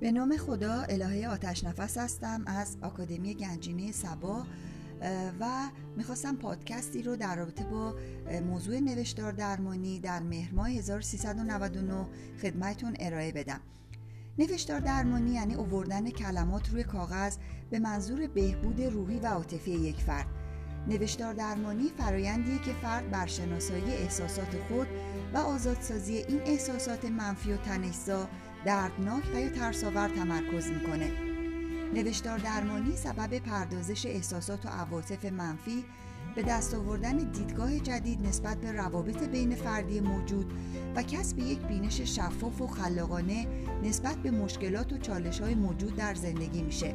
[0.00, 4.46] به نام خدا الهه آتش نفس هستم از آکادمی گنجینه سبا
[5.40, 7.94] و می‌خواستم پادکستی رو در رابطه با
[8.46, 12.06] موضوع نوشتار درمانی در مهر ماه 1399
[12.42, 13.60] خدمتون ارائه بدم.
[14.38, 17.36] نوشتار درمانی یعنی اووردن کلمات روی کاغذ
[17.70, 20.26] به منظور بهبود روحی و عاطفی یک فرد.
[20.88, 24.86] نوشتار درمانی فرایندیه که فرد بر شناسایی احساسات خود
[25.34, 28.28] و آزادسازی این احساسات منفی و تنشزا
[28.64, 31.10] دردناک و یا ترساور تمرکز می‌کنه.
[31.94, 35.84] نوشتار درمانی سبب پردازش احساسات و عواطف منفی
[36.34, 40.52] به دست آوردن دیدگاه جدید نسبت به روابط بین فردی موجود
[40.96, 43.46] و کسب یک بینش شفاف و خلاقانه
[43.82, 46.94] نسبت به مشکلات و چالش های موجود در زندگی میشه.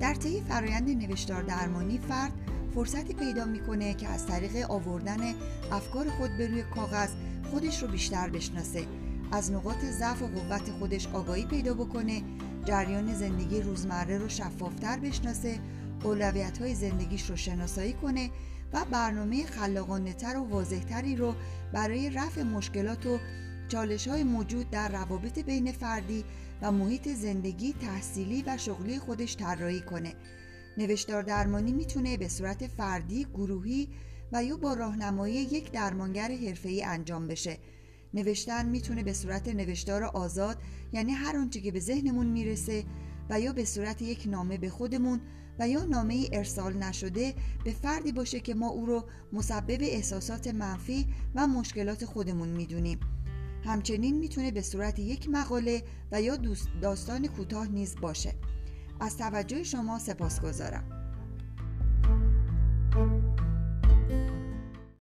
[0.00, 2.32] در طی فرایند نوشتار درمانی فرد
[2.74, 5.34] فرصتی پیدا می‌کنه که از طریق آوردن
[5.72, 7.10] افکار خود به روی کاغذ
[7.50, 8.86] خودش رو بیشتر بشناسه.
[9.32, 12.22] از نقاط ضعف و قوت خودش آگاهی پیدا بکنه
[12.64, 15.58] جریان زندگی روزمره رو شفافتر بشناسه
[16.04, 18.30] اولویت های زندگیش رو شناسایی کنه
[18.72, 21.34] و برنامه خلاقانه تر و واضحتری رو
[21.72, 23.18] برای رفع مشکلات و
[23.68, 26.24] چالش های موجود در روابط بین فردی
[26.62, 30.14] و محیط زندگی تحصیلی و شغلی خودش طراحی کنه.
[30.78, 33.88] نوشتار درمانی می‌تونه به صورت فردی، گروهی
[34.32, 37.58] و یا با راهنمایی یک درمانگر حرفه‌ای انجام بشه.
[38.14, 40.58] نوشتن می‌تونه به صورت نوشتار آزاد
[40.92, 42.84] یعنی هر آنچه که به ذهنمون می‌رسه
[43.30, 45.20] و یا به صورت یک نامه به خودمون
[45.58, 50.46] و یا نامه ای ارسال نشده به فردی باشه که ما او رو مسبب احساسات
[50.48, 53.00] منفی و مشکلات خودمون می‌دونیم.
[53.64, 56.38] همچنین می‌تونه به صورت یک مقاله و یا
[56.82, 58.34] داستان کوتاه نیز باشه.
[59.00, 61.03] از توجه شما سپاس گذارم